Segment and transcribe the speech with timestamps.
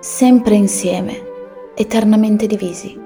[0.00, 1.22] Sempre insieme,
[1.74, 2.98] eternamente divisi,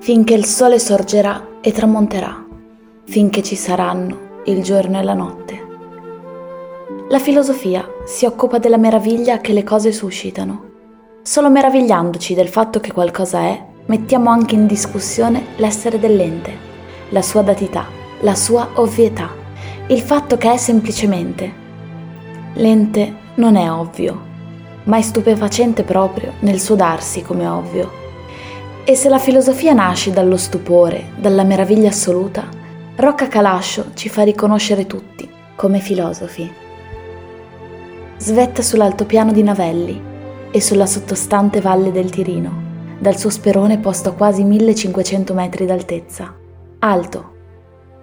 [0.00, 2.44] finché il sole sorgerà e tramonterà,
[3.04, 5.66] finché ci saranno il giorno e la notte.
[7.08, 10.70] La filosofia si occupa della meraviglia che le cose suscitano.
[11.22, 16.52] Solo meravigliandoci del fatto che qualcosa è, mettiamo anche in discussione l'essere dell'ente,
[17.10, 17.86] la sua datità,
[18.20, 19.30] la sua ovvietà,
[19.88, 21.64] il fatto che è semplicemente.
[22.58, 24.18] L'ente non è ovvio,
[24.84, 28.04] ma è stupefacente proprio nel suo darsi come ovvio.
[28.82, 32.48] E se la filosofia nasce dallo stupore, dalla meraviglia assoluta,
[32.96, 36.50] Rocca Calascio ci fa riconoscere tutti come filosofi.
[38.16, 40.02] Svetta sull'altopiano di Navelli
[40.50, 42.64] e sulla sottostante valle del Tirino,
[42.98, 46.34] dal suo sperone posto a quasi 1500 metri d'altezza.
[46.78, 47.34] Alto,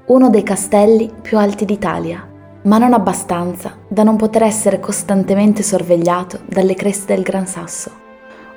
[0.06, 2.28] uno dei castelli più alti d'Italia
[2.64, 7.92] ma non abbastanza da non poter essere costantemente sorvegliato dalle creste del Gran Sasso,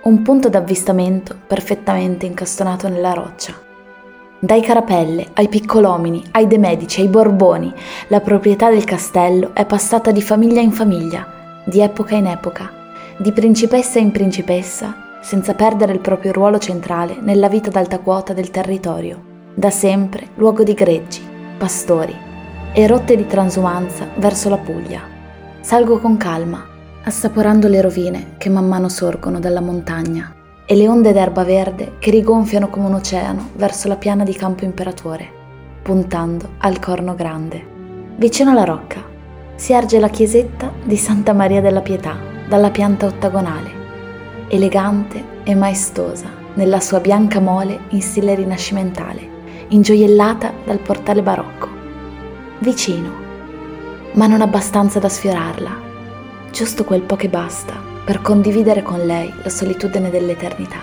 [0.02, 3.54] un punto d'avvistamento perfettamente incastonato nella roccia.
[4.38, 7.72] Dai Carapelle, ai Piccolomini, ai De Medici, ai Borboni,
[8.08, 11.26] la proprietà del castello è passata di famiglia in famiglia,
[11.64, 12.70] di epoca in epoca,
[13.16, 18.50] di principessa in principessa, senza perdere il proprio ruolo centrale nella vita d'alta quota del
[18.50, 19.20] territorio,
[19.54, 21.22] da sempre luogo di greggi,
[21.58, 22.25] pastori,
[22.72, 25.00] e rotte di transumanza verso la Puglia.
[25.60, 26.64] Salgo con calma,
[27.04, 32.10] assaporando le rovine che man mano sorgono dalla montagna e le onde d'erba verde che
[32.10, 35.28] rigonfiano come un oceano verso la piana di Campo Imperatore,
[35.82, 37.64] puntando al Corno Grande.
[38.16, 39.02] Vicino alla rocca
[39.54, 42.16] si erge la chiesetta di Santa Maria della Pietà,
[42.48, 43.70] dalla pianta ottagonale,
[44.48, 49.28] elegante e maestosa nella sua bianca mole in stile rinascimentale,
[49.68, 51.76] ingioiellata dal portale barocco
[52.58, 53.10] vicino,
[54.12, 55.70] ma non abbastanza da sfiorarla,
[56.50, 60.78] giusto quel po' che basta per condividere con lei la solitudine dell'eternità.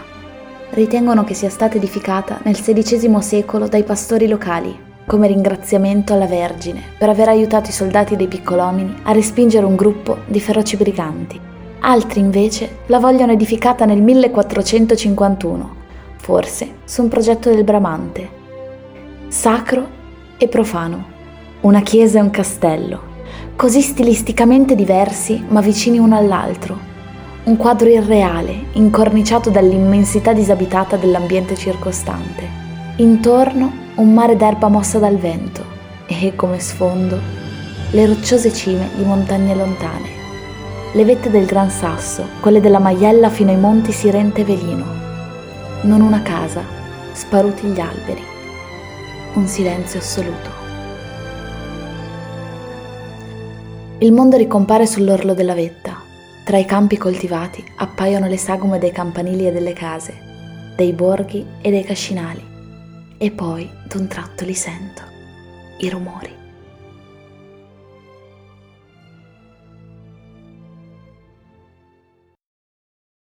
[0.72, 6.82] Ritengono che sia stata edificata nel XVI secolo dai pastori locali come ringraziamento alla Vergine
[6.98, 11.40] per aver aiutato i soldati dei piccolomini a respingere un gruppo di feroci briganti.
[11.80, 15.76] Altri invece la vogliono edificata nel 1451,
[16.18, 18.42] forse su un progetto del Bramante.
[19.28, 20.02] Sacro
[20.38, 21.13] e profano
[21.64, 23.02] una chiesa e un castello,
[23.56, 26.78] così stilisticamente diversi ma vicini uno all'altro.
[27.46, 32.62] Un quadro irreale, incorniciato dall'immensità disabitata dell'ambiente circostante.
[32.98, 35.64] Intorno un mare d'erba mossa dal vento
[36.06, 37.18] e, come sfondo,
[37.92, 40.22] le rocciose cime di montagne lontane.
[40.92, 44.86] Le vette del Gran Sasso, quelle della Maiella fino ai monti Sirente e Velino.
[45.84, 46.62] Non una casa,
[47.14, 48.22] sparuti gli alberi.
[49.36, 50.63] Un silenzio assoluto.
[54.04, 55.96] Il mondo ricompare sull'orlo della vetta.
[56.44, 60.14] Tra i campi coltivati appaiono le sagome dei campanili e delle case,
[60.76, 62.44] dei borghi e dei cascinali.
[63.18, 65.04] E poi, d'un tratto, li sento,
[65.78, 66.43] i rumori.